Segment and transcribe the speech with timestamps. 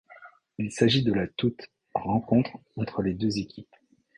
[0.57, 3.75] Il s'agit de la toute rencontre entre les deux équipes.